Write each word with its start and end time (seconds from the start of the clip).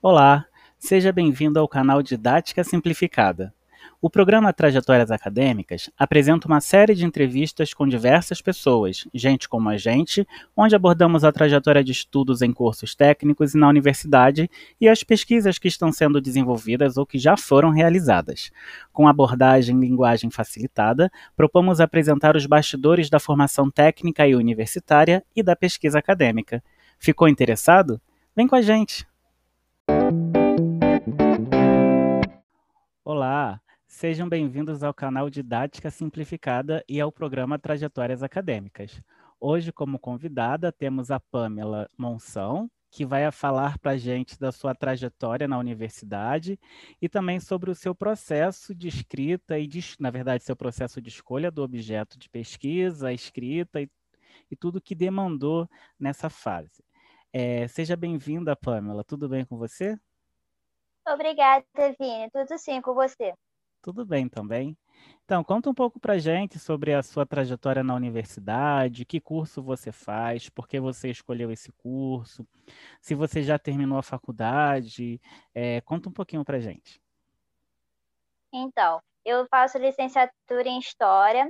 Olá, 0.00 0.46
seja 0.78 1.10
bem-vindo 1.10 1.58
ao 1.58 1.66
canal 1.66 2.00
Didática 2.04 2.62
Simplificada. 2.62 3.52
O 4.00 4.08
programa 4.08 4.52
Trajetórias 4.52 5.10
Acadêmicas 5.10 5.90
apresenta 5.98 6.46
uma 6.46 6.60
série 6.60 6.94
de 6.94 7.04
entrevistas 7.04 7.74
com 7.74 7.84
diversas 7.84 8.40
pessoas, 8.40 9.08
gente 9.12 9.48
como 9.48 9.68
a 9.68 9.76
gente, 9.76 10.24
onde 10.56 10.76
abordamos 10.76 11.24
a 11.24 11.32
trajetória 11.32 11.82
de 11.82 11.90
estudos 11.90 12.42
em 12.42 12.52
cursos 12.52 12.94
técnicos 12.94 13.56
e 13.56 13.58
na 13.58 13.68
universidade 13.68 14.48
e 14.80 14.88
as 14.88 15.02
pesquisas 15.02 15.58
que 15.58 15.66
estão 15.66 15.90
sendo 15.90 16.20
desenvolvidas 16.20 16.96
ou 16.96 17.04
que 17.04 17.18
já 17.18 17.36
foram 17.36 17.70
realizadas. 17.70 18.52
Com 18.92 19.08
abordagem 19.08 19.74
em 19.74 19.80
linguagem 19.80 20.30
facilitada, 20.30 21.10
propomos 21.36 21.80
apresentar 21.80 22.36
os 22.36 22.46
bastidores 22.46 23.10
da 23.10 23.18
formação 23.18 23.68
técnica 23.68 24.28
e 24.28 24.36
universitária 24.36 25.24
e 25.34 25.42
da 25.42 25.56
pesquisa 25.56 25.98
acadêmica. 25.98 26.62
Ficou 27.00 27.26
interessado? 27.26 28.00
Vem 28.36 28.46
com 28.46 28.54
a 28.54 28.62
gente! 28.62 29.04
Olá, 33.04 33.60
sejam 33.86 34.28
bem-vindos 34.28 34.82
ao 34.82 34.92
canal 34.92 35.30
Didática 35.30 35.90
Simplificada 35.90 36.84
e 36.88 37.00
ao 37.00 37.10
programa 37.10 37.58
Trajetórias 37.58 38.22
Acadêmicas. 38.22 39.00
Hoje, 39.40 39.72
como 39.72 39.98
convidada, 39.98 40.70
temos 40.70 41.10
a 41.10 41.18
Pamela 41.18 41.88
Monção, 41.96 42.70
que 42.90 43.04
vai 43.04 43.30
falar 43.30 43.78
para 43.78 43.92
a 43.92 43.96
gente 43.96 44.38
da 44.38 44.50
sua 44.50 44.74
trajetória 44.74 45.46
na 45.46 45.58
universidade 45.58 46.58
e 47.00 47.08
também 47.08 47.38
sobre 47.40 47.70
o 47.70 47.74
seu 47.74 47.94
processo 47.94 48.74
de 48.74 48.88
escrita 48.88 49.58
e, 49.58 49.66
de, 49.66 49.80
na 50.00 50.10
verdade, 50.10 50.44
seu 50.44 50.56
processo 50.56 51.00
de 51.00 51.08
escolha 51.08 51.50
do 51.50 51.62
objeto 51.62 52.18
de 52.18 52.28
pesquisa, 52.28 53.12
escrita 53.12 53.80
e, 53.80 53.90
e 54.50 54.56
tudo 54.56 54.80
que 54.80 54.94
demandou 54.94 55.68
nessa 55.98 56.30
fase. 56.30 56.82
É, 57.32 57.68
seja 57.68 57.96
bem-vinda, 57.96 58.56
Pamela. 58.56 59.04
Tudo 59.04 59.28
bem 59.28 59.44
com 59.44 59.56
você? 59.56 59.98
Obrigada, 61.06 61.64
Vini. 61.98 62.30
Tudo 62.30 62.58
sim 62.58 62.80
com 62.80 62.94
você? 62.94 63.34
Tudo 63.82 64.04
bem 64.04 64.28
também. 64.28 64.76
Então, 65.24 65.44
conta 65.44 65.70
um 65.70 65.74
pouco 65.74 66.00
para 66.00 66.18
gente 66.18 66.58
sobre 66.58 66.92
a 66.92 67.02
sua 67.02 67.26
trajetória 67.26 67.84
na 67.84 67.94
universidade, 67.94 69.04
que 69.04 69.20
curso 69.20 69.62
você 69.62 69.92
faz, 69.92 70.48
por 70.48 70.66
que 70.66 70.80
você 70.80 71.10
escolheu 71.10 71.50
esse 71.50 71.70
curso, 71.72 72.46
se 73.00 73.14
você 73.14 73.42
já 73.42 73.58
terminou 73.58 73.98
a 73.98 74.02
faculdade, 74.02 75.20
é, 75.54 75.80
conta 75.82 76.08
um 76.08 76.12
pouquinho 76.12 76.44
para 76.44 76.60
gente. 76.60 77.00
Então, 78.52 79.00
eu 79.24 79.46
faço 79.48 79.78
licenciatura 79.78 80.68
em 80.68 80.78
História 80.78 81.48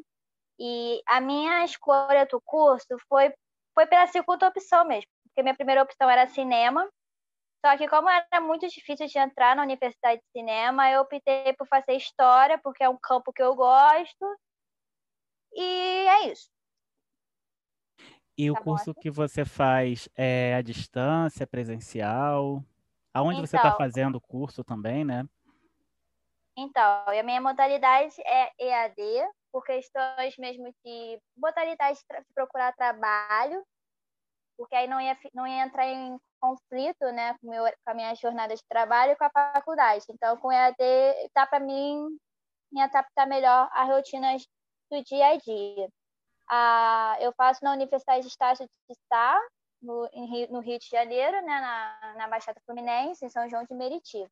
e 0.59 1.01
a 1.07 1.21
minha 1.21 1.65
escolha 1.65 2.27
do 2.27 2.41
curso 2.41 2.97
foi, 3.09 3.33
foi 3.75 3.87
pela 3.87 4.07
segunda 4.09 4.49
opção 4.49 4.85
mesmo, 4.85 5.11
porque 5.39 5.43
minha 5.45 5.55
primeira 5.55 5.83
opção 5.83 6.11
era 6.11 6.27
cinema 6.27 6.85
só 7.65 7.77
que 7.77 7.89
como 7.89 8.09
era 8.09 8.41
muito 8.41 8.67
difícil 8.69 9.07
de 9.07 9.19
entrar 9.19 9.55
na 9.55 9.63
Universidade 9.63 10.21
de 10.21 10.31
Cinema, 10.31 10.91
eu 10.91 11.01
optei 11.01 11.53
por 11.55 11.67
fazer 11.67 11.95
História, 11.95 12.57
porque 12.59 12.85
é 12.85 12.89
um 12.89 12.97
campo 12.97 13.33
que 13.33 13.43
eu 13.43 13.55
gosto. 13.57 14.39
E 15.53 16.07
é 16.07 16.29
isso. 16.29 16.49
E 18.37 18.47
tá 18.47 18.53
o 18.53 18.63
curso 18.63 18.95
bom? 18.95 19.01
que 19.01 19.11
você 19.11 19.45
faz 19.45 20.09
é 20.17 20.55
à 20.55 20.63
distância, 20.63 21.49
presencial? 21.49 22.63
Aonde 23.13 23.39
então, 23.39 23.47
você 23.47 23.57
está 23.57 23.75
fazendo 23.77 24.17
o 24.17 24.21
curso 24.21 24.63
também, 24.63 25.05
né? 25.05 25.29
Então, 26.57 27.05
a 27.09 27.23
minha 27.25 27.41
modalidade 27.41 28.15
é 28.25 28.53
EAD, 28.57 29.03
por 29.51 29.65
questões 29.65 30.37
mesmo 30.39 30.73
de 30.85 31.21
modalidade 31.37 31.99
de 31.99 32.35
procurar 32.35 32.73
trabalho, 32.75 33.65
porque 34.59 34.75
aí 34.75 34.89
não 34.89 35.01
ia, 35.01 35.17
não 35.33 35.47
ia 35.47 35.65
entrar 35.65 35.87
em 35.87 36.19
conflito 36.41 37.05
né, 37.13 37.35
com, 37.39 37.49
meu, 37.49 37.65
com 37.65 37.91
a 37.91 37.95
minha 37.95 38.15
jornada 38.17 38.55
de 38.55 38.63
trabalho 38.69 39.13
e 39.13 39.17
com 39.17 39.25
a 39.25 39.31
faculdade. 39.31 40.05
Então, 40.11 40.37
com 40.37 40.53
EAD, 40.53 40.77
dá 41.33 41.47
para 41.47 41.61
mim 41.61 42.19
me 42.73 42.81
adaptar 42.81 43.27
melhor 43.27 43.71
às 43.73 43.89
rotinas 43.89 44.47
do 44.91 45.03
dia 45.05 45.29
a 45.29 45.37
dia. 45.37 45.89
Ah, 46.51 47.17
eu 47.21 47.33
faço 47.35 47.63
na 47.63 47.73
Universidade 47.73 48.23
de 48.23 48.29
Estácio 48.29 48.67
de 48.67 48.97
Sá, 49.09 49.41
no, 49.81 50.09
no 50.51 50.61
Rio 50.61 50.79
de 50.79 50.89
Janeiro, 50.91 51.41
né, 51.43 51.61
na, 51.61 52.15
na 52.17 52.29
Baixada 52.29 52.61
Fluminense, 52.67 53.25
em 53.25 53.29
São 53.29 53.49
João 53.49 53.65
de 53.65 53.75
Meriti. 53.75 54.27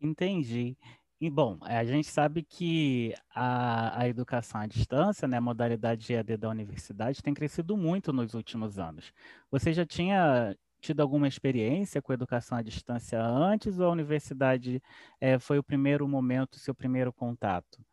Entendi. 0.00 0.76
E, 1.20 1.28
bom, 1.28 1.58
a 1.62 1.84
gente 1.84 2.06
sabe 2.06 2.44
que 2.44 3.12
a, 3.34 4.02
a 4.02 4.08
educação 4.08 4.60
à 4.60 4.66
distância, 4.66 5.26
né, 5.26 5.38
a 5.38 5.40
modalidade 5.40 6.12
EAD 6.12 6.36
da 6.36 6.48
universidade, 6.48 7.22
tem 7.22 7.34
crescido 7.34 7.76
muito 7.76 8.12
nos 8.12 8.34
últimos 8.34 8.78
anos. 8.78 9.12
Você 9.50 9.72
já 9.72 9.84
tinha 9.84 10.56
tido 10.80 11.00
alguma 11.00 11.26
experiência 11.26 12.00
com 12.00 12.12
educação 12.12 12.56
à 12.56 12.62
distância 12.62 13.20
antes 13.20 13.80
ou 13.80 13.86
a 13.86 13.90
universidade 13.90 14.80
é, 15.20 15.40
foi 15.40 15.58
o 15.58 15.62
primeiro 15.62 16.06
momento, 16.06 16.56
seu 16.56 16.72
primeiro 16.72 17.12
contato? 17.12 17.84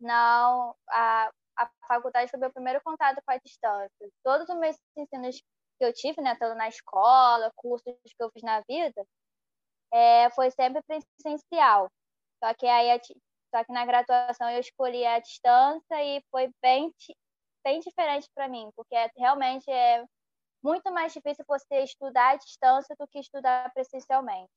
Não, 0.00 0.74
a, 0.88 1.30
a 1.56 1.70
faculdade 1.86 2.30
foi 2.30 2.40
meu 2.40 2.50
primeiro 2.50 2.80
contato 2.82 3.20
com 3.24 3.30
a 3.30 3.36
distância. 3.36 4.10
Todos 4.24 4.48
os 4.48 4.58
meus 4.58 4.76
ensinos 4.96 5.36
que 5.78 5.84
eu 5.84 5.92
tive, 5.92 6.22
né, 6.22 6.34
tanto 6.36 6.56
na 6.56 6.68
escola, 6.68 7.52
cursos 7.56 7.94
que 8.04 8.22
eu 8.22 8.30
fiz 8.30 8.42
na 8.42 8.62
vida, 8.62 9.04
é, 9.92 10.30
foi 10.30 10.50
sempre 10.50 10.82
presencial. 10.82 11.90
Só 12.42 12.52
que 12.54 12.66
aí 12.66 12.98
só 13.54 13.62
que 13.64 13.72
na 13.72 13.86
graduação 13.86 14.50
eu 14.50 14.58
escolhi 14.58 15.06
a 15.06 15.20
distância 15.20 16.02
e 16.02 16.20
foi 16.28 16.50
bem 16.60 16.92
bem 17.62 17.78
diferente 17.78 18.28
para 18.34 18.48
mim, 18.48 18.68
porque 18.74 18.96
realmente 19.16 19.70
é 19.70 20.04
muito 20.60 20.92
mais 20.92 21.12
difícil 21.12 21.44
você 21.46 21.84
estudar 21.84 22.30
à 22.30 22.36
distância 22.36 22.96
do 22.98 23.06
que 23.06 23.20
estudar 23.20 23.72
presencialmente. 23.72 24.50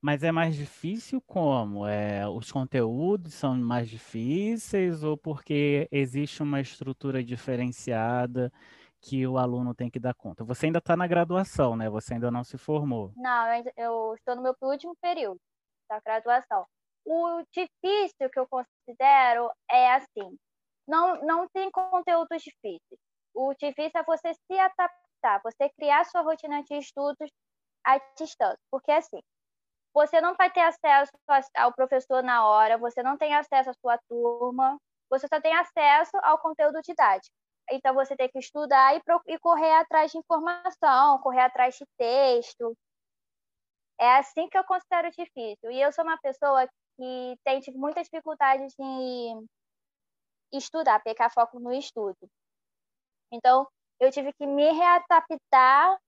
Mas 0.00 0.22
é 0.22 0.30
mais 0.30 0.54
difícil 0.54 1.20
como? 1.26 1.84
É, 1.84 2.28
os 2.28 2.52
conteúdos 2.52 3.34
são 3.34 3.56
mais 3.56 3.88
difíceis 3.88 5.02
ou 5.02 5.16
porque 5.16 5.88
existe 5.90 6.40
uma 6.42 6.60
estrutura 6.60 7.24
diferenciada 7.24 8.52
que 9.00 9.26
o 9.26 9.38
aluno 9.38 9.74
tem 9.74 9.90
que 9.90 9.98
dar 9.98 10.14
conta? 10.14 10.44
Você 10.44 10.66
ainda 10.66 10.78
está 10.78 10.96
na 10.96 11.06
graduação, 11.08 11.74
né? 11.74 11.90
Você 11.90 12.14
ainda 12.14 12.30
não 12.30 12.44
se 12.44 12.56
formou. 12.56 13.12
Não, 13.16 13.46
eu 13.76 14.14
estou 14.14 14.36
no 14.36 14.42
meu 14.42 14.54
último 14.62 14.94
período 15.00 15.40
da 15.88 16.00
graduação. 16.00 16.66
O 17.04 17.42
difícil 17.52 18.30
que 18.30 18.38
eu 18.38 18.46
considero 18.48 19.50
é 19.70 19.92
assim, 19.92 20.38
não, 20.86 21.20
não 21.22 21.48
tem 21.48 21.70
conteúdos 21.70 22.42
difíceis. 22.42 23.00
O 23.34 23.52
difícil 23.54 24.00
é 24.00 24.04
você 24.04 24.32
se 24.34 24.58
adaptar, 24.58 25.40
você 25.42 25.68
criar 25.70 26.04
sua 26.04 26.22
rotina 26.22 26.62
de 26.62 26.74
estudos 26.74 27.30
à 27.84 27.98
distância. 28.16 28.58
Porque 28.70 28.92
assim, 28.92 29.20
você 29.92 30.20
não 30.20 30.34
vai 30.34 30.50
ter 30.50 30.60
acesso 30.60 31.12
ao 31.56 31.72
professor 31.72 32.22
na 32.22 32.46
hora, 32.46 32.78
você 32.78 33.02
não 33.02 33.16
tem 33.16 33.34
acesso 33.34 33.70
à 33.70 33.74
sua 33.74 33.98
turma, 34.08 34.78
você 35.10 35.26
só 35.28 35.40
tem 35.40 35.54
acesso 35.54 36.16
ao 36.22 36.38
conteúdo 36.38 36.80
didático. 36.82 37.34
Então 37.70 37.94
você 37.94 38.16
tem 38.16 38.28
que 38.28 38.38
estudar 38.38 38.96
e, 38.96 39.02
e 39.28 39.38
correr 39.38 39.72
atrás 39.76 40.10
de 40.10 40.18
informação, 40.18 41.18
correr 41.20 41.42
atrás 41.42 41.76
de 41.76 41.84
texto, 41.96 42.76
é 43.98 44.16
assim 44.16 44.48
que 44.48 44.58
eu 44.58 44.64
considero 44.64 45.10
difícil. 45.10 45.70
E 45.70 45.80
eu 45.80 45.92
sou 45.92 46.04
uma 46.04 46.18
pessoa 46.18 46.66
que 46.96 47.38
tem 47.44 47.60
muitas 47.74 48.04
dificuldades 48.04 48.74
em 48.78 49.46
estudar, 50.52 51.02
pegar 51.02 51.30
foco 51.30 51.58
no 51.58 51.72
estudo. 51.72 52.28
Então, 53.32 53.66
eu 54.00 54.10
tive 54.10 54.32
que 54.32 54.46
me 54.46 54.70
readaptar 54.72 55.98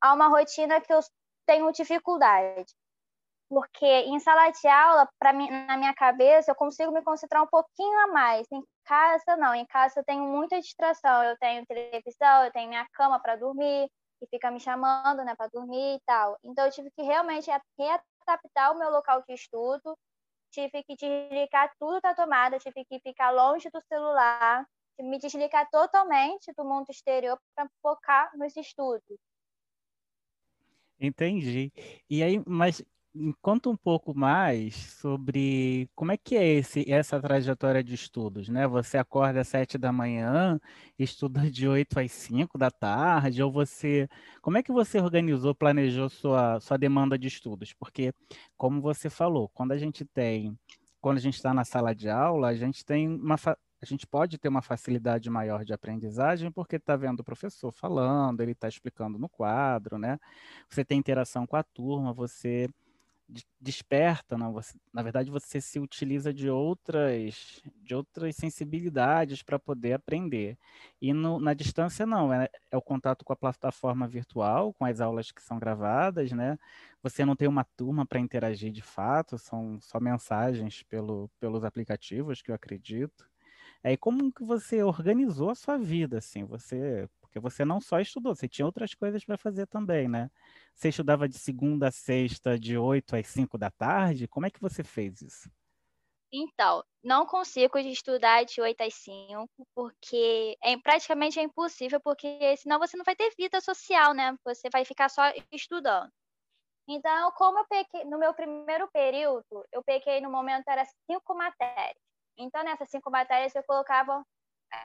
a 0.00 0.12
uma 0.12 0.28
rotina 0.28 0.80
que 0.80 0.92
eu 0.92 1.00
tenho 1.46 1.72
dificuldade. 1.72 2.72
Porque 3.48 3.86
em 3.86 4.18
sala 4.20 4.50
de 4.50 4.66
aula, 4.66 5.08
para 5.18 5.32
mim, 5.32 5.50
na 5.50 5.76
minha 5.76 5.94
cabeça, 5.94 6.50
eu 6.50 6.54
consigo 6.54 6.92
me 6.92 7.02
concentrar 7.02 7.42
um 7.42 7.46
pouquinho 7.46 7.98
a 8.00 8.06
mais. 8.08 8.46
Em 8.50 8.62
casa, 8.84 9.36
não. 9.36 9.54
Em 9.54 9.66
casa, 9.66 10.00
eu 10.00 10.04
tenho 10.04 10.24
muita 10.24 10.60
distração. 10.60 11.22
Eu 11.22 11.36
tenho 11.38 11.66
televisão, 11.66 12.44
eu 12.44 12.52
tenho 12.52 12.68
minha 12.68 12.86
cama 12.92 13.20
para 13.20 13.36
dormir, 13.36 13.88
que 14.18 14.26
fica 14.26 14.50
me 14.50 14.60
chamando, 14.60 15.24
né, 15.24 15.34
para 15.34 15.48
dormir 15.48 15.96
e 15.96 16.00
tal. 16.06 16.38
Então 16.44 16.66
eu 16.66 16.72
tive 16.72 16.90
que 16.90 17.02
realmente 17.02 17.50
readaptar 17.78 18.72
o 18.72 18.78
meu 18.78 18.90
local 18.90 19.22
de 19.26 19.34
estudo, 19.34 19.96
tive 20.50 20.82
que 20.84 20.96
desligar 20.96 21.72
tudo 21.78 22.00
da 22.00 22.14
tomada, 22.14 22.58
tive 22.58 22.84
que 22.84 23.00
ficar 23.00 23.30
longe 23.30 23.68
do 23.70 23.80
celular, 23.82 24.66
me 25.00 25.18
desligar 25.18 25.68
totalmente 25.70 26.52
do 26.56 26.64
mundo 26.64 26.86
exterior 26.90 27.38
para 27.54 27.68
focar 27.82 28.30
nos 28.36 28.56
estudos. 28.56 29.18
Entendi. 31.00 31.72
E 32.08 32.22
aí, 32.22 32.42
mas 32.46 32.82
conta 33.40 33.70
um 33.70 33.76
pouco 33.76 34.14
mais 34.14 34.74
sobre 34.74 35.88
como 35.94 36.10
é 36.10 36.16
que 36.16 36.36
é 36.36 36.44
esse, 36.44 36.90
essa 36.90 37.20
trajetória 37.20 37.82
de 37.82 37.94
estudos, 37.94 38.48
né? 38.48 38.66
Você 38.66 38.98
acorda 38.98 39.40
às 39.40 39.48
sete 39.48 39.78
da 39.78 39.92
manhã, 39.92 40.60
estuda 40.98 41.48
de 41.50 41.68
oito 41.68 41.98
às 42.00 42.10
cinco 42.10 42.58
da 42.58 42.70
tarde, 42.70 43.42
ou 43.42 43.52
você... 43.52 44.08
Como 44.42 44.58
é 44.58 44.62
que 44.62 44.72
você 44.72 44.98
organizou, 45.00 45.54
planejou 45.54 46.08
sua, 46.08 46.58
sua 46.60 46.76
demanda 46.76 47.16
de 47.16 47.28
estudos? 47.28 47.72
Porque, 47.72 48.12
como 48.56 48.80
você 48.80 49.08
falou, 49.08 49.48
quando 49.50 49.72
a 49.72 49.78
gente 49.78 50.04
tem... 50.04 50.58
Quando 51.00 51.18
a 51.18 51.20
gente 51.20 51.34
está 51.34 51.52
na 51.54 51.64
sala 51.64 51.94
de 51.94 52.08
aula, 52.08 52.48
a 52.48 52.54
gente 52.54 52.84
tem 52.84 53.08
uma... 53.08 53.36
A 53.80 53.86
gente 53.86 54.06
pode 54.06 54.38
ter 54.38 54.48
uma 54.48 54.62
facilidade 54.62 55.28
maior 55.28 55.62
de 55.64 55.74
aprendizagem 55.74 56.50
porque 56.50 56.76
está 56.76 56.96
vendo 56.96 57.20
o 57.20 57.24
professor 57.24 57.70
falando, 57.70 58.40
ele 58.40 58.52
está 58.52 58.66
explicando 58.66 59.18
no 59.18 59.28
quadro, 59.28 59.98
né? 59.98 60.18
Você 60.70 60.82
tem 60.84 60.98
interação 60.98 61.46
com 61.46 61.54
a 61.56 61.62
turma, 61.62 62.10
você 62.12 62.66
desperta, 63.60 64.36
não? 64.36 64.52
Você, 64.52 64.78
na 64.92 65.02
verdade, 65.02 65.30
você 65.30 65.60
se 65.60 65.78
utiliza 65.80 66.32
de 66.32 66.48
outras, 66.50 67.62
de 67.82 67.94
outras 67.94 68.36
sensibilidades 68.36 69.42
para 69.42 69.58
poder 69.58 69.94
aprender. 69.94 70.58
E 71.00 71.12
no, 71.12 71.40
na 71.40 71.54
distância, 71.54 72.04
não, 72.04 72.32
é, 72.32 72.48
é, 72.70 72.76
o 72.76 72.82
contato 72.82 73.24
com 73.24 73.32
a 73.32 73.36
plataforma 73.36 74.06
virtual, 74.06 74.74
com 74.74 74.84
as 74.84 75.00
aulas 75.00 75.32
que 75.32 75.42
são 75.42 75.58
gravadas, 75.58 76.32
né? 76.32 76.58
Você 77.02 77.24
não 77.24 77.36
tem 77.36 77.48
uma 77.48 77.64
turma 77.64 78.06
para 78.06 78.20
interagir 78.20 78.70
de 78.70 78.82
fato, 78.82 79.38
são 79.38 79.78
só 79.80 79.98
mensagens 79.98 80.82
pelo, 80.82 81.30
pelos 81.40 81.64
aplicativos, 81.64 82.42
que 82.42 82.50
eu 82.50 82.54
acredito. 82.54 83.28
Aí, 83.82 83.96
como 83.96 84.32
que 84.32 84.44
você 84.44 84.82
organizou 84.82 85.50
a 85.50 85.54
sua 85.54 85.76
vida, 85.76 86.18
assim? 86.18 86.44
Você 86.44 87.08
porque 87.34 87.40
você 87.40 87.64
não 87.64 87.80
só 87.80 87.98
estudou, 87.98 88.32
você 88.32 88.48
tinha 88.48 88.64
outras 88.64 88.94
coisas 88.94 89.24
para 89.24 89.36
fazer 89.36 89.66
também, 89.66 90.08
né? 90.08 90.30
Você 90.72 90.90
estudava 90.90 91.28
de 91.28 91.36
segunda 91.36 91.88
a 91.88 91.90
sexta, 91.90 92.56
de 92.56 92.78
8 92.78 93.16
às 93.16 93.26
5 93.26 93.58
da 93.58 93.72
tarde? 93.72 94.28
Como 94.28 94.46
é 94.46 94.50
que 94.50 94.60
você 94.60 94.84
fez 94.84 95.20
isso? 95.20 95.50
Então, 96.32 96.84
não 97.02 97.26
consigo 97.26 97.76
estudar 97.78 98.44
de 98.44 98.60
8 98.60 98.82
às 98.82 98.94
5, 98.94 99.48
porque 99.74 100.56
é 100.62 100.76
praticamente 100.76 101.40
é 101.40 101.42
impossível, 101.42 102.00
porque 102.00 102.56
senão 102.56 102.78
você 102.78 102.96
não 102.96 103.04
vai 103.04 103.16
ter 103.16 103.34
vida 103.36 103.60
social, 103.60 104.14
né? 104.14 104.36
Você 104.44 104.68
vai 104.70 104.84
ficar 104.84 105.08
só 105.08 105.22
estudando. 105.50 106.10
Então, 106.86 107.32
como 107.32 107.58
eu 107.58 107.66
peguei, 107.66 108.04
no 108.04 108.18
meu 108.18 108.32
primeiro 108.32 108.88
período, 108.92 109.66
eu 109.72 109.82
peguei 109.82 110.20
no 110.20 110.30
momento 110.30 110.68
era 110.68 110.84
cinco 111.10 111.34
matérias. 111.34 111.98
Então, 112.38 112.62
nessas 112.62 112.88
cinco 112.90 113.10
matérias 113.10 113.54
eu 113.56 113.64
colocava, 113.64 114.24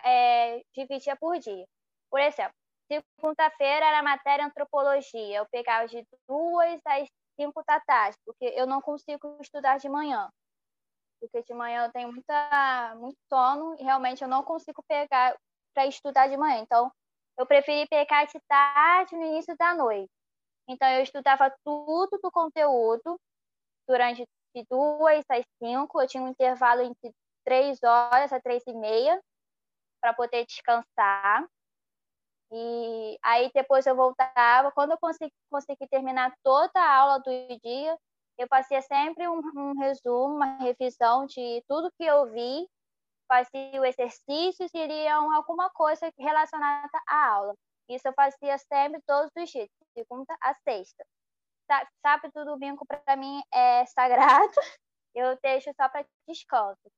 é, 0.03 0.63
dividia 0.73 1.15
por 1.15 1.37
dia. 1.37 1.67
Por 2.09 2.19
exemplo, 2.19 2.53
segunda-feira 2.91 3.85
era 3.85 4.03
matéria 4.03 4.45
antropologia, 4.45 5.37
eu 5.37 5.47
pegava 5.51 5.87
de 5.87 6.03
duas 6.27 6.81
às 6.85 7.07
cinco 7.39 7.63
da 7.67 7.79
tarde, 7.79 8.17
porque 8.25 8.45
eu 8.55 8.65
não 8.65 8.81
consigo 8.81 9.37
estudar 9.41 9.77
de 9.77 9.87
manhã. 9.87 10.29
Porque 11.19 11.43
de 11.43 11.53
manhã 11.53 11.85
eu 11.85 11.91
tenho 11.91 12.11
muita, 12.11 12.95
muito 12.97 13.17
sono 13.27 13.75
e 13.79 13.83
realmente 13.83 14.23
eu 14.23 14.27
não 14.27 14.43
consigo 14.43 14.83
pegar 14.87 15.35
para 15.73 15.85
estudar 15.85 16.27
de 16.27 16.37
manhã. 16.37 16.59
Então, 16.59 16.91
eu 17.37 17.45
preferi 17.45 17.87
pegar 17.87 18.25
de 18.25 18.39
tarde 18.47 19.15
no 19.15 19.23
início 19.23 19.55
da 19.57 19.73
noite. 19.75 20.09
Então, 20.67 20.87
eu 20.89 21.03
estudava 21.03 21.53
tudo 21.63 22.19
do 22.21 22.31
conteúdo 22.31 23.19
durante 23.87 24.25
de 24.55 24.65
duas 24.69 25.23
às 25.29 25.45
cinco. 25.61 26.01
Eu 26.01 26.07
tinha 26.07 26.23
um 26.23 26.29
intervalo 26.29 26.81
entre 26.81 27.11
três 27.45 27.81
horas 27.83 28.31
a 28.33 28.39
três 28.39 28.63
e 28.67 28.73
meia 28.73 29.19
para 30.01 30.13
poder 30.13 30.45
descansar. 30.45 31.45
E 32.51 33.19
aí 33.23 33.51
depois 33.53 33.85
eu 33.85 33.95
voltava, 33.95 34.71
quando 34.71 34.91
eu 34.91 34.97
consegui, 34.99 35.31
consegui 35.51 35.87
terminar 35.87 36.33
toda 36.43 36.79
a 36.79 36.95
aula 36.95 37.19
do 37.19 37.31
dia, 37.63 37.97
eu 38.37 38.47
fazia 38.47 38.81
sempre 38.81 39.27
um, 39.27 39.39
um 39.55 39.79
resumo, 39.79 40.35
uma 40.35 40.57
revisão 40.57 41.25
de 41.25 41.63
tudo 41.67 41.91
que 41.97 42.03
eu 42.03 42.31
vi, 42.31 42.67
fazia 43.27 43.79
o 43.79 43.85
exercício 43.85 44.67
iria 44.73 45.13
alguma 45.13 45.69
coisa 45.69 46.11
relacionada 46.17 46.99
à 47.07 47.27
aula. 47.27 47.53
Isso 47.87 48.07
eu 48.07 48.13
fazia 48.13 48.57
sempre 48.57 49.01
todos 49.05 49.31
os 49.37 49.49
dias, 49.49 49.67
de 49.67 50.03
segunda 50.03 50.35
a 50.41 50.55
sexta. 50.67 51.05
Sábado 52.01 52.31
e 52.35 52.45
domingo 52.45 52.83
para 52.85 53.15
mim 53.15 53.41
é 53.53 53.85
sagrado, 53.93 54.53
eu 55.13 55.37
deixo 55.43 55.71
só 55.75 55.87
para 55.87 56.05
descanso, 56.27 56.91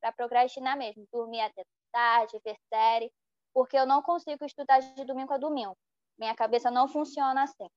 para 0.00 0.12
procrastinar 0.12 0.76
mesmo, 0.76 1.06
dormir 1.12 1.40
até 1.40 1.62
tarde, 1.92 2.40
ver 2.44 2.56
série 2.72 3.10
porque 3.52 3.76
eu 3.76 3.86
não 3.86 4.02
consigo 4.02 4.44
estudar 4.44 4.80
de 4.80 5.04
domingo 5.04 5.32
a 5.32 5.38
domingo. 5.38 5.76
Minha 6.18 6.34
cabeça 6.34 6.70
não 6.70 6.88
funciona 6.88 7.42
assim. 7.42 7.68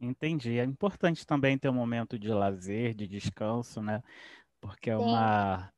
Entendi. 0.00 0.58
É 0.58 0.64
importante 0.64 1.26
também 1.26 1.58
ter 1.58 1.68
um 1.68 1.74
momento 1.74 2.18
de 2.18 2.28
lazer, 2.28 2.94
de 2.94 3.06
descanso, 3.06 3.82
né? 3.82 4.02
Porque 4.60 4.90
é 4.90 4.96
Sim. 4.96 5.04
uma. 5.04 5.72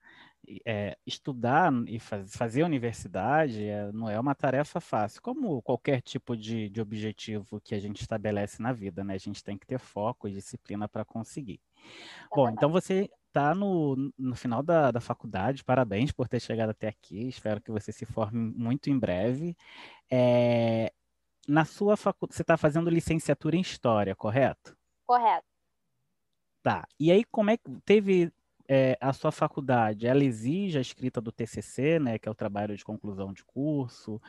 É, 0.67 0.99
estudar 1.07 1.73
e 1.87 2.01
faz, 2.01 2.37
fazer 2.37 2.65
universidade 2.65 3.65
é, 3.65 3.93
não 3.93 4.11
é 4.11 4.19
uma 4.19 4.35
tarefa 4.35 4.81
fácil, 4.81 5.23
como 5.23 5.63
qualquer 5.63 6.03
tipo 6.03 6.37
de, 6.37 6.69
de 6.69 6.81
objetivo 6.81 7.61
que 7.61 7.77
a 7.77 7.79
gente 7.79 8.01
estabelece 8.01 8.61
na 8.61 8.73
vida, 8.73 9.05
né? 9.05 9.15
A 9.15 9.19
gente 9.19 9.43
tem 9.43 9.57
que 9.57 9.65
ter 9.65 9.79
foco 9.79 10.27
e 10.27 10.33
disciplina 10.33 10.89
para 10.89 11.05
conseguir. 11.05 11.61
Bom, 12.35 12.51
então 12.51 12.73
você 12.73 13.09
está 13.33 13.55
no, 13.55 14.13
no 14.19 14.37
final 14.37 14.63
da, 14.63 14.91
da 14.91 15.01
faculdade, 15.01 15.65
parabéns 15.65 16.13
por 16.13 16.29
ter 16.29 16.39
chegado 16.39 16.71
até 16.71 16.89
aqui, 16.89 17.27
espero 17.29 17.61
que 17.61 17.71
você 17.71 17.91
se 17.91 18.05
forme 18.05 18.53
muito 18.55 18.91
em 18.91 18.99
breve. 18.99 19.57
É, 20.11 20.93
na 21.49 21.65
sua 21.65 21.97
faculdade, 21.97 22.37
você 22.37 22.43
está 22.43 22.57
fazendo 22.59 22.91
licenciatura 22.91 23.57
em 23.57 23.61
História, 23.61 24.15
correto? 24.15 24.77
Correto. 25.07 25.47
Tá, 26.63 26.87
e 27.01 27.11
aí 27.11 27.25
como 27.25 27.51
é 27.51 27.57
que 27.57 27.71
teve 27.85 28.31
é, 28.69 28.97
a 29.01 29.13
sua 29.13 29.33
faculdade, 29.33 30.07
ela 30.07 30.23
exige 30.23 30.79
a 30.79 30.83
escrita 30.83 31.21
do 31.21 31.33
TCC, 31.33 31.99
né, 31.99 32.19
que 32.19 32.29
é 32.29 32.31
o 32.31 32.37
trabalho 32.37 32.77
de 32.77 32.85
conclusão 32.85 33.33
de 33.33 33.45
curso, 33.45 34.21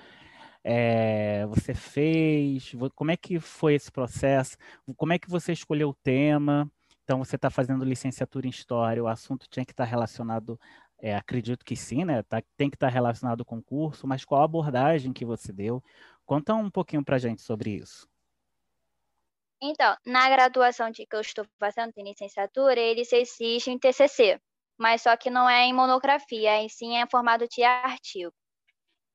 é, 0.63 1.45
você 1.47 1.73
fez, 1.73 2.73
como 2.95 3.11
é 3.11 3.17
que 3.17 3.39
foi 3.39 3.75
esse 3.75 3.91
processo, 3.91 4.57
como 4.95 5.11
é 5.11 5.19
que 5.19 5.29
você 5.29 5.51
escolheu 5.51 5.89
o 5.89 5.93
tema, 5.93 6.71
então, 7.03 7.19
você 7.19 7.35
está 7.35 7.49
fazendo 7.49 7.83
licenciatura 7.83 8.47
em 8.47 8.49
História, 8.49 9.03
o 9.03 9.07
assunto 9.07 9.47
tinha 9.49 9.65
que 9.65 9.73
estar 9.73 9.83
tá 9.83 9.89
relacionado, 9.89 10.59
é, 10.97 11.13
acredito 11.15 11.65
que 11.65 11.75
sim, 11.75 12.05
né? 12.05 12.23
Tá, 12.23 12.41
tem 12.55 12.69
que 12.69 12.77
estar 12.77 12.87
tá 12.87 12.93
relacionado 12.93 13.43
com 13.43 13.57
o 13.57 13.63
curso, 13.63 14.07
mas 14.07 14.23
qual 14.23 14.41
a 14.41 14.45
abordagem 14.45 15.11
que 15.11 15.25
você 15.25 15.51
deu? 15.51 15.83
Conta 16.25 16.53
um 16.53 16.71
pouquinho 16.71 17.03
para 17.03 17.17
gente 17.17 17.41
sobre 17.41 17.71
isso. 17.71 18.07
Então, 19.61 19.97
na 20.05 20.29
graduação 20.29 20.91
de 20.91 21.05
que 21.05 21.15
eu 21.15 21.21
estou 21.21 21.45
fazendo 21.59 21.91
de 21.93 22.01
licenciatura, 22.01 22.79
eles 22.79 23.11
exigem 23.11 23.77
TCC, 23.77 24.39
mas 24.77 25.01
só 25.01 25.15
que 25.17 25.29
não 25.29 25.49
é 25.49 25.65
em 25.65 25.73
monografia, 25.73 26.61
em 26.61 26.69
sim 26.69 26.97
é 26.97 27.05
formado 27.07 27.47
de 27.49 27.63
artigo. 27.63 28.33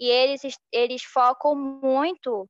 E 0.00 0.08
eles, 0.08 0.42
eles 0.70 1.02
focam 1.02 1.54
muito 1.54 2.48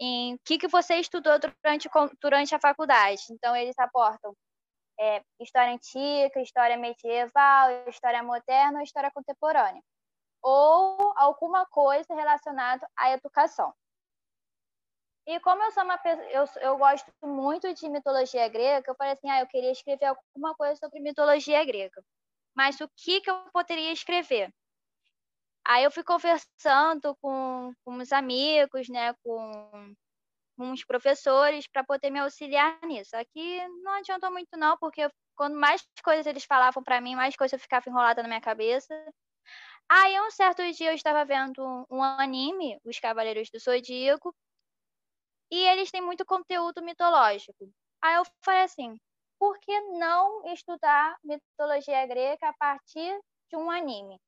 em 0.00 0.34
o 0.34 0.38
que, 0.44 0.58
que 0.58 0.68
você 0.68 0.96
estudou 0.96 1.38
durante, 1.38 1.88
durante 2.20 2.54
a 2.54 2.60
faculdade. 2.60 3.22
Então, 3.30 3.54
eles 3.56 3.78
aportam 3.78 4.34
é, 4.98 5.22
história 5.40 5.72
antiga, 5.72 6.40
história 6.40 6.76
medieval, 6.76 7.70
história 7.88 8.22
moderna 8.22 8.78
ou 8.78 8.84
história 8.84 9.10
contemporânea. 9.10 9.82
Ou 10.42 11.12
alguma 11.16 11.66
coisa 11.66 12.14
relacionada 12.14 12.88
à 12.96 13.10
educação. 13.12 13.72
E 15.26 15.38
como 15.40 15.62
eu 15.62 15.70
sou 15.72 15.84
uma 15.84 16.00
eu, 16.30 16.44
eu 16.62 16.78
gosto 16.78 17.12
muito 17.22 17.72
de 17.74 17.88
mitologia 17.88 18.48
grega, 18.48 18.90
eu 18.90 18.94
falei 18.94 19.12
assim, 19.12 19.28
ah, 19.28 19.40
eu 19.40 19.46
queria 19.46 19.70
escrever 19.70 20.06
alguma 20.06 20.54
coisa 20.54 20.76
sobre 20.76 21.00
mitologia 21.00 21.62
grega. 21.64 22.02
Mas 22.54 22.80
o 22.80 22.88
que, 22.96 23.20
que 23.20 23.30
eu 23.30 23.36
poderia 23.52 23.92
escrever? 23.92 24.50
Aí 25.66 25.84
eu 25.84 25.90
fui 25.90 26.02
conversando 26.02 27.14
com, 27.20 27.74
com 27.84 27.98
os 27.98 28.10
amigos, 28.10 28.88
né, 28.88 29.12
com 29.22 29.94
uns 30.58 30.84
professores 30.84 31.66
para 31.68 31.84
poder 31.84 32.10
me 32.10 32.20
auxiliar 32.20 32.78
nisso. 32.82 33.16
Aqui 33.16 33.60
não 33.82 33.92
adiantou 33.92 34.30
muito 34.30 34.56
não, 34.56 34.76
porque 34.78 35.08
quando 35.36 35.56
mais 35.58 35.86
coisas 36.02 36.26
eles 36.26 36.44
falavam 36.44 36.82
para 36.82 37.00
mim, 37.00 37.14
mais 37.14 37.36
coisa 37.36 37.58
ficava 37.58 37.88
enrolada 37.88 38.22
na 38.22 38.28
minha 38.28 38.40
cabeça. 38.40 38.92
Aí 39.88 40.20
um 40.20 40.30
certo 40.30 40.62
dia 40.72 40.90
eu 40.90 40.94
estava 40.94 41.24
vendo 41.24 41.86
um 41.90 42.02
anime, 42.02 42.78
Os 42.84 42.98
Cavaleiros 43.00 43.48
do 43.50 43.58
Zodíaco, 43.58 44.34
e 45.50 45.58
eles 45.66 45.90
têm 45.90 46.02
muito 46.02 46.24
conteúdo 46.26 46.82
mitológico. 46.82 47.70
Aí 48.02 48.16
eu 48.16 48.22
falei 48.44 48.62
assim, 48.62 48.98
por 49.38 49.58
que 49.60 49.80
não 49.98 50.44
estudar 50.52 51.16
mitologia 51.24 52.06
grega 52.06 52.48
a 52.48 52.54
partir 52.54 53.18
de 53.50 53.56
um 53.56 53.70
anime? 53.70 54.20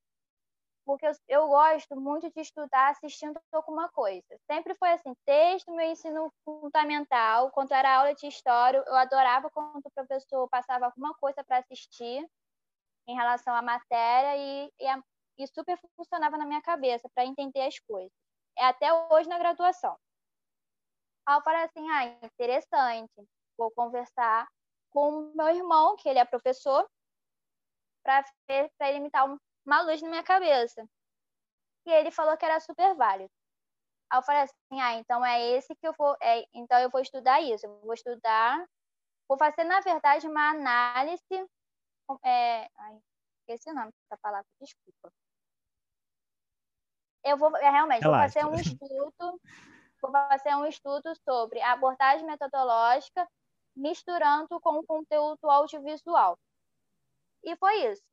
Porque 0.84 1.06
eu, 1.06 1.12
eu, 1.28 1.48
gosto 1.48 1.94
muito 2.00 2.30
de 2.30 2.40
estudar 2.40 2.90
assistindo 2.90 3.40
alguma 3.52 3.88
coisa. 3.90 4.38
Sempre 4.50 4.74
foi 4.74 4.90
assim, 4.92 5.14
desde 5.26 5.70
o 5.70 5.74
meu 5.74 5.86
ensino 5.90 6.32
fundamental, 6.44 7.50
quando 7.50 7.72
era 7.72 7.98
aula 7.98 8.14
de 8.14 8.26
história, 8.26 8.82
eu 8.86 8.94
adorava 8.94 9.50
quando 9.50 9.84
o 9.84 9.90
professor 9.90 10.48
passava 10.48 10.86
alguma 10.86 11.14
coisa 11.14 11.44
para 11.44 11.58
assistir 11.58 12.26
em 13.06 13.14
relação 13.14 13.54
à 13.54 13.62
matéria 13.62 14.36
e, 14.36 14.72
e, 14.80 14.86
a, 14.86 15.02
e 15.38 15.46
super 15.46 15.78
funcionava 15.96 16.36
na 16.36 16.46
minha 16.46 16.62
cabeça 16.62 17.08
para 17.14 17.24
entender 17.24 17.62
as 17.62 17.78
coisas. 17.80 18.12
É 18.56 18.64
até 18.66 18.92
hoje 18.92 19.28
na 19.28 19.38
graduação. 19.38 19.96
Aí 21.26 21.36
eu 21.36 21.42
falei 21.42 21.62
assim, 21.62 21.88
ah, 21.90 22.04
interessante, 22.24 23.12
vou 23.56 23.70
conversar 23.72 24.48
com 24.90 25.32
meu 25.34 25.48
irmão, 25.48 25.96
que 25.96 26.08
ele 26.08 26.18
é 26.18 26.24
professor, 26.24 26.88
para 28.02 28.24
ele 28.88 29.00
me 29.00 29.10
dar 29.10 29.24
um, 29.24 29.38
uma 29.66 29.82
luz 29.82 30.00
na 30.02 30.08
minha 30.08 30.22
cabeça. 30.22 30.86
E 31.86 31.90
ele 31.90 32.10
falou 32.10 32.36
que 32.36 32.44
era 32.44 32.60
super 32.60 32.94
válido. 32.94 33.30
Aí 34.10 34.18
eu 34.18 34.22
falei 34.22 34.42
assim, 34.42 34.80
ah, 34.80 34.94
então 34.94 35.24
é 35.24 35.40
esse 35.56 35.74
que 35.76 35.86
eu 35.86 35.92
vou, 35.96 36.16
é, 36.20 36.44
então 36.52 36.78
eu 36.80 36.90
vou 36.90 37.00
estudar 37.00 37.40
isso, 37.40 37.64
eu 37.64 37.80
vou 37.80 37.94
estudar, 37.94 38.66
vou 39.28 39.38
fazer, 39.38 39.64
na 39.64 39.80
verdade, 39.80 40.26
uma 40.26 40.50
análise, 40.50 41.22
é, 42.24 42.68
ai, 42.76 43.00
esqueci 43.40 43.70
o 43.70 43.74
nome 43.74 43.92
dessa 43.92 44.20
palavra, 44.20 44.46
desculpa. 44.60 45.12
Eu 47.24 47.36
vou 47.36 47.56
é, 47.56 47.70
realmente 47.70 48.02
vou 48.02 48.12
fazer 48.12 48.44
um 48.44 48.54
estudo, 48.54 49.40
vou 50.00 50.10
fazer 50.10 50.56
um 50.56 50.66
estudo 50.66 51.12
sobre 51.28 51.60
a 51.60 51.72
abordagem 51.72 52.26
metodológica 52.26 53.28
misturando 53.76 54.60
com 54.60 54.78
o 54.78 54.86
conteúdo 54.86 55.48
audiovisual. 55.48 56.38
E 57.44 57.56
foi 57.56 57.92
isso. 57.92 58.04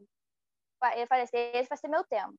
Eu 0.96 1.08
falei 1.08 1.24
assim, 1.24 1.38
esse 1.54 1.70
vai 1.70 1.78
ser 1.78 1.88
meu 1.88 2.04
tema. 2.06 2.34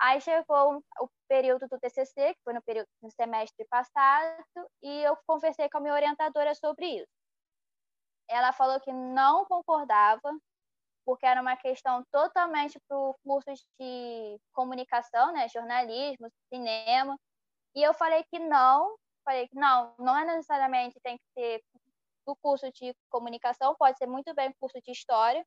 Aí 0.00 0.20
chegou 0.20 0.82
o 1.00 1.08
período 1.28 1.66
do 1.68 1.78
TCC, 1.78 2.34
que 2.34 2.40
foi 2.44 2.52
no, 2.52 2.62
período, 2.62 2.86
no 3.02 3.10
semestre 3.10 3.66
passado, 3.68 4.44
e 4.80 5.02
eu 5.02 5.16
conversei 5.26 5.68
com 5.68 5.78
a 5.78 5.80
minha 5.80 5.94
orientadora 5.94 6.54
sobre 6.54 6.86
isso. 6.86 7.12
Ela 8.28 8.52
falou 8.52 8.80
que 8.80 8.92
não 8.92 9.44
concordava, 9.46 10.30
porque 11.04 11.26
era 11.26 11.40
uma 11.40 11.56
questão 11.56 12.04
totalmente 12.12 12.78
para 12.86 12.96
o 12.96 13.16
curso 13.24 13.50
de 13.80 14.38
comunicação, 14.52 15.32
né, 15.32 15.48
jornalismo, 15.48 16.28
cinema. 16.52 17.18
E 17.74 17.82
eu 17.82 17.92
falei 17.94 18.22
que 18.30 18.38
não, 18.38 18.96
falei 19.24 19.48
que 19.48 19.56
não, 19.56 19.94
não 19.98 20.16
é 20.16 20.24
necessariamente 20.24 21.00
tem 21.02 21.16
que 21.16 21.24
ser 21.32 21.62
do 22.26 22.36
curso 22.36 22.70
de 22.72 22.94
comunicação, 23.10 23.74
pode 23.76 23.96
ser 23.98 24.06
muito 24.06 24.34
bem 24.34 24.52
curso 24.60 24.78
de 24.82 24.92
história. 24.92 25.44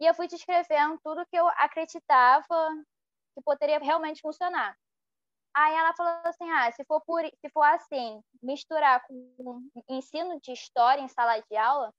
E 0.00 0.06
eu 0.06 0.14
fui 0.14 0.26
descrevendo 0.26 0.98
tudo 1.02 1.26
que 1.26 1.36
eu 1.36 1.46
acreditava 1.48 2.70
que 3.34 3.42
poderia 3.42 3.78
realmente 3.78 4.20
funcionar. 4.20 4.76
Aí 5.54 5.74
ela 5.74 5.94
falou 5.94 6.12
assim: 6.24 6.50
ah, 6.50 6.70
se 6.70 6.84
for, 6.84 7.00
por, 7.00 7.24
se 7.24 7.48
for 7.50 7.62
assim, 7.62 8.20
misturar 8.42 9.02
com 9.06 9.62
ensino 9.88 10.38
de 10.40 10.52
história 10.52 11.00
em 11.00 11.08
sala 11.08 11.40
de 11.40 11.56
aula, 11.56 11.92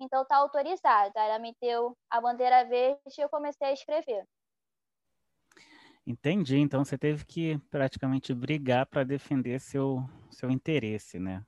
então 0.00 0.24
tá 0.24 0.36
autorizado. 0.36 1.12
Aí 1.16 1.28
ela 1.28 1.38
me 1.38 1.56
deu 1.60 1.96
a 2.08 2.20
bandeira 2.20 2.64
verde 2.64 3.00
e 3.18 3.20
eu 3.20 3.28
comecei 3.28 3.66
a 3.66 3.72
escrever. 3.72 4.24
Entendi. 6.06 6.58
Então 6.58 6.84
você 6.84 6.96
teve 6.96 7.24
que 7.24 7.58
praticamente 7.70 8.32
brigar 8.34 8.86
para 8.86 9.04
defender 9.04 9.60
seu, 9.60 10.02
seu 10.30 10.50
interesse, 10.50 11.18
né? 11.18 11.44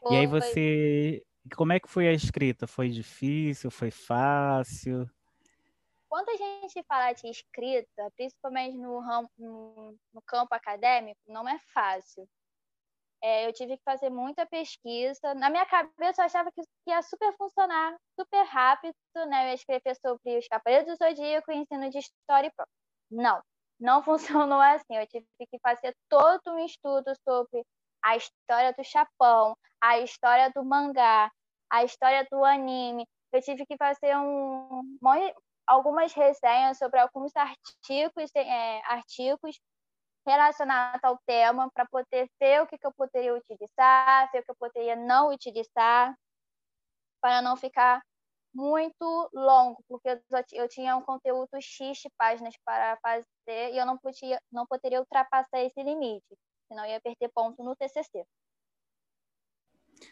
Foi. 0.00 0.14
E 0.14 0.16
aí 0.18 0.26
você. 0.26 1.24
Como 1.56 1.72
é 1.72 1.80
que 1.80 1.88
foi 1.88 2.08
a 2.08 2.12
escrita? 2.12 2.66
Foi 2.66 2.88
difícil? 2.88 3.70
Foi 3.70 3.90
fácil? 3.90 5.08
Quando 6.18 6.30
a 6.30 6.36
gente 6.36 6.82
fala 6.88 7.12
de 7.12 7.28
escrita, 7.28 8.10
principalmente 8.16 8.76
no, 8.76 9.00
no, 9.38 9.96
no 10.12 10.22
campo 10.22 10.52
acadêmico, 10.52 11.20
não 11.28 11.48
é 11.48 11.60
fácil. 11.72 12.28
É, 13.22 13.46
eu 13.46 13.52
tive 13.52 13.76
que 13.76 13.84
fazer 13.84 14.10
muita 14.10 14.44
pesquisa. 14.44 15.32
Na 15.34 15.48
minha 15.48 15.64
cabeça, 15.64 16.20
eu 16.22 16.26
achava 16.26 16.50
que 16.50 16.60
ia 16.88 17.00
super 17.02 17.32
funcionar, 17.36 17.96
super 18.18 18.42
rápido, 18.46 18.96
né? 19.28 19.44
Eu 19.44 19.48
ia 19.50 19.54
escrever 19.54 19.94
sobre 20.04 20.38
os 20.38 20.48
Cavaleiros 20.48 20.88
do 20.88 20.96
Zodíaco 20.96 21.52
ensino 21.52 21.88
de 21.88 21.98
história 21.98 22.48
e 22.48 22.52
pronto. 22.52 22.70
Não, 23.08 23.40
não 23.78 24.02
funcionou 24.50 24.60
assim. 24.60 24.96
Eu 24.96 25.06
tive 25.06 25.24
que 25.38 25.58
fazer 25.62 25.94
todo 26.08 26.42
um 26.48 26.64
estudo 26.64 27.14
sobre 27.22 27.64
a 28.02 28.16
história 28.16 28.72
do 28.72 28.82
Japão, 28.82 29.56
a 29.80 30.00
história 30.00 30.50
do 30.50 30.64
mangá, 30.64 31.30
a 31.70 31.84
história 31.84 32.26
do 32.28 32.44
anime. 32.44 33.06
Eu 33.30 33.40
tive 33.40 33.64
que 33.66 33.76
fazer 33.76 34.16
um, 34.16 34.98
algumas 35.68 36.12
resenhas 36.14 36.78
sobre 36.78 36.98
alguns 36.98 37.32
artigos, 37.36 38.30
é, 38.34 38.80
artigos 38.86 39.60
relacionados 40.26 41.02
ao 41.04 41.18
tema 41.26 41.70
para 41.72 41.86
poder 41.86 42.28
ver 42.40 42.62
o 42.62 42.66
que, 42.66 42.78
que 42.78 42.86
eu 42.86 42.92
poderia 42.92 43.34
utilizar, 43.34 44.30
ver 44.32 44.40
o 44.40 44.44
que 44.44 44.50
eu 44.50 44.56
poderia 44.56 44.96
não 44.96 45.30
utilizar, 45.32 46.14
para 47.20 47.42
não 47.42 47.56
ficar 47.56 48.02
muito 48.54 49.30
longo, 49.32 49.82
porque 49.88 50.08
eu, 50.08 50.20
eu 50.52 50.68
tinha 50.68 50.96
um 50.96 51.02
conteúdo 51.02 51.60
X 51.60 51.98
de 51.98 52.10
páginas 52.16 52.54
para 52.64 52.96
fazer 53.02 53.72
e 53.72 53.78
eu 53.78 53.86
não 53.86 53.98
podia, 53.98 54.40
não 54.50 54.66
poderia 54.66 55.00
ultrapassar 55.00 55.60
esse 55.60 55.82
limite, 55.82 56.36
senão 56.66 56.84
eu 56.84 56.92
ia 56.92 57.00
perder 57.00 57.30
ponto 57.34 57.62
no 57.62 57.76
TCC. 57.76 58.24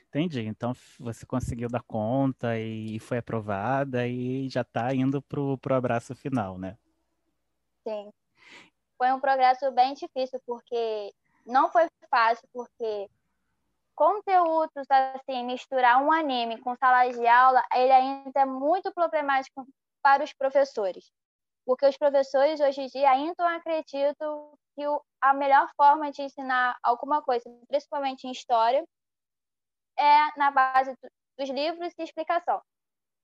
Entendi. 0.08 0.40
Então 0.46 0.72
você 0.98 1.26
conseguiu 1.26 1.68
dar 1.68 1.82
conta 1.82 2.58
e 2.58 2.98
foi 2.98 3.18
aprovada 3.18 4.06
e 4.06 4.48
já 4.48 4.62
está 4.62 4.94
indo 4.94 5.20
para 5.22 5.40
o 5.40 5.74
abraço 5.74 6.14
final, 6.14 6.58
né? 6.58 6.76
Sim. 7.86 8.10
Foi 8.98 9.12
um 9.12 9.20
progresso 9.20 9.70
bem 9.72 9.94
difícil, 9.94 10.40
porque 10.46 11.12
não 11.44 11.70
foi 11.70 11.86
fácil, 12.10 12.48
porque 12.52 13.08
conteúdos 13.94 14.86
assim, 14.90 15.44
misturar 15.44 16.02
um 16.02 16.10
anime 16.10 16.58
com 16.60 16.76
sala 16.76 17.08
de 17.08 17.26
aula, 17.26 17.62
ele 17.74 17.92
ainda 17.92 18.40
é 18.40 18.44
muito 18.44 18.92
problemático 18.92 19.66
para 20.02 20.24
os 20.24 20.32
professores. 20.32 21.10
Porque 21.64 21.86
os 21.86 21.96
professores 21.96 22.60
hoje 22.60 22.82
em 22.82 22.86
dia 22.86 23.10
ainda 23.10 23.56
acreditam 23.56 24.52
que 24.74 24.82
a 25.20 25.32
melhor 25.32 25.68
forma 25.76 26.10
de 26.12 26.22
ensinar 26.22 26.76
alguma 26.82 27.22
coisa, 27.22 27.44
principalmente 27.66 28.26
em 28.26 28.30
história, 28.30 28.84
é 29.98 30.38
na 30.38 30.50
base 30.50 30.94
dos 31.38 31.48
livros 31.50 31.92
e 31.98 32.02
explicação. 32.02 32.62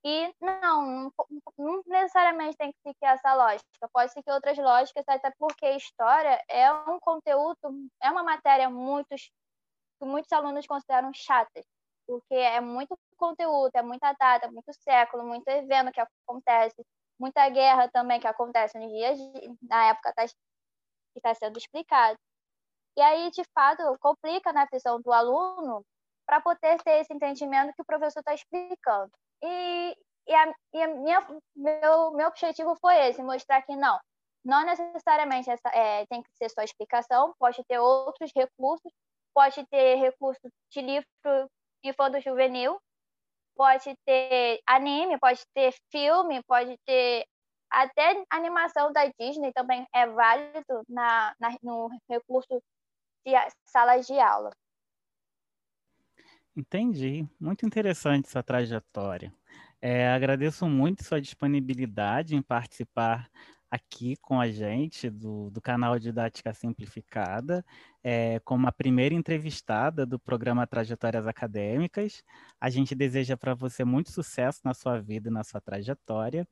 E 0.05 0.35
não, 0.41 1.13
não 1.57 1.83
necessariamente 1.87 2.57
tem 2.57 2.73
que 2.73 2.79
seguir 2.83 3.05
essa 3.05 3.35
lógica, 3.35 3.89
pode 3.93 4.13
seguir 4.13 4.33
outras 4.33 4.59
lógicas, 4.59 5.05
até 5.07 5.31
porque 5.39 5.71
história 5.71 6.43
é 6.49 6.73
um 6.73 6.99
conteúdo, 6.99 7.57
é 8.03 8.11
uma 8.11 8.25
matéria 8.25 8.69
muito, 8.69 9.15
que 9.15 10.05
muitos 10.05 10.33
alunos 10.33 10.67
consideram 10.67 11.13
chatas, 11.15 11.65
porque 12.05 12.35
é 12.35 12.61
muito 12.61 12.99
conteúdo, 13.17 13.71
é 13.77 13.83
muita 13.83 14.13
data, 14.15 14.51
muito 14.51 14.73
século, 14.73 15.25
muito 15.25 15.47
evento 15.49 15.93
que 15.93 16.01
acontece, 16.01 16.85
muita 17.17 17.49
guerra 17.49 17.89
também 17.89 18.19
que 18.19 18.27
acontece 18.27 18.77
nos 18.79 18.91
dias, 18.91 19.19
na 19.63 19.91
época 19.91 20.13
tá, 20.15 20.27
que 20.27 20.35
está 21.19 21.33
sendo 21.35 21.57
explicado. 21.59 22.19
E 22.97 23.01
aí, 23.01 23.31
de 23.31 23.45
fato, 23.55 23.83
complica 24.01 24.53
na 24.53 24.67
visão 24.67 25.01
do 25.01 25.13
aluno 25.13 25.85
para 26.27 26.41
poder 26.41 26.81
ter 26.83 27.01
esse 27.01 27.13
entendimento 27.13 27.73
que 27.75 27.83
o 27.83 27.87
professor 27.87 28.21
está 28.21 28.35
explicando. 28.35 29.11
E, 29.43 29.97
e, 30.29 30.35
a, 30.35 30.55
e 30.75 30.83
a 30.83 30.89
minha, 30.89 31.27
meu, 31.55 32.13
meu 32.13 32.29
objetivo 32.29 32.77
foi 32.81 32.97
esse, 33.09 33.23
mostrar 33.23 33.63
que 33.63 33.75
não, 33.75 33.99
não 34.45 34.65
necessariamente 34.65 35.51
essa, 35.51 35.69
é, 35.71 36.07
tem 36.07 36.23
que 36.23 36.31
ser 36.35 36.49
só 36.51 36.63
explicação, 36.63 37.35
pode 37.39 37.63
ter 37.65 37.79
outros 37.79 38.31
recursos, 38.35 38.93
pode 39.35 39.67
ter 39.67 39.97
recurso 39.97 40.41
de 40.71 40.81
livro 40.81 41.51
infanto-juvenil, 41.85 42.79
pode 43.57 43.95
ter 44.05 44.61
anime, 44.67 45.19
pode 45.19 45.43
ter 45.55 45.75
filme, 45.91 46.43
pode 46.45 46.77
ter 46.87 47.27
até 47.71 48.23
animação 48.31 48.93
da 48.93 49.07
Disney 49.19 49.53
também 49.53 49.87
é 49.95 50.07
válido 50.07 50.83
na, 50.89 51.35
na 51.41 51.57
no 51.63 51.89
recurso 52.09 52.63
de 53.25 53.33
salas 53.67 54.07
de 54.07 54.19
aula. 54.21 54.51
Entendi. 56.57 57.27
Muito 57.41 57.65
interessante 57.65 58.31
sua 58.31 58.43
trajetória. 58.43 59.33
É, 59.81 60.09
agradeço 60.09 60.67
muito 60.67 61.03
sua 61.03 61.21
disponibilidade 61.21 62.37
em 62.37 62.43
participar 62.43 63.29
aqui 63.73 64.17
com 64.17 64.39
a 64.39 64.51
gente 64.51 65.09
do, 65.09 65.51
do 65.51 65.61
canal 65.61 65.99
Didática 65.99 66.53
Simplificada, 66.53 67.65
é, 68.05 68.39
como 68.41 68.69
a 68.69 68.73
primeira 68.73 69.15
entrevistada 69.15 70.05
do 70.05 70.19
programa 70.19 70.67
Trajetórias 70.67 71.27
Acadêmicas. 71.27 72.23
A 72.61 72.69
gente 72.69 72.95
deseja 72.95 73.35
para 73.35 73.55
você 73.55 73.83
muito 73.83 74.13
sucesso 74.13 74.61
na 74.63 74.75
sua 74.75 75.01
vida 75.01 75.31
e 75.31 75.33
na 75.33 75.43
sua 75.43 75.61
trajetória. 75.61 76.47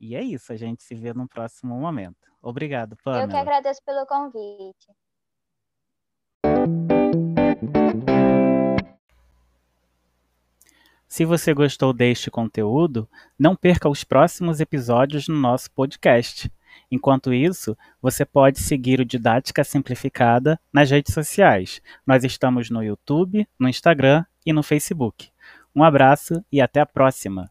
E 0.00 0.16
é 0.16 0.22
isso, 0.22 0.50
a 0.50 0.56
gente 0.56 0.82
se 0.82 0.94
vê 0.94 1.12
no 1.12 1.28
próximo 1.28 1.78
momento. 1.78 2.16
Obrigado, 2.40 2.96
Pamela. 3.04 3.24
Eu 3.24 3.28
que 3.28 3.36
agradeço 3.36 3.82
pelo 3.84 4.06
convite. 4.06 4.86
Se 11.16 11.24
você 11.24 11.54
gostou 11.54 11.94
deste 11.94 12.30
conteúdo, 12.30 13.08
não 13.38 13.56
perca 13.56 13.88
os 13.88 14.04
próximos 14.04 14.60
episódios 14.60 15.28
no 15.28 15.34
nosso 15.34 15.70
podcast. 15.70 16.52
Enquanto 16.90 17.32
isso, 17.32 17.74
você 18.02 18.22
pode 18.22 18.60
seguir 18.60 19.00
o 19.00 19.04
Didática 19.04 19.64
Simplificada 19.64 20.60
nas 20.70 20.90
redes 20.90 21.14
sociais. 21.14 21.80
Nós 22.06 22.22
estamos 22.22 22.68
no 22.68 22.84
YouTube, 22.84 23.48
no 23.58 23.66
Instagram 23.66 24.26
e 24.44 24.52
no 24.52 24.62
Facebook. 24.62 25.30
Um 25.74 25.82
abraço 25.82 26.44
e 26.52 26.60
até 26.60 26.80
a 26.80 26.86
próxima! 26.86 27.50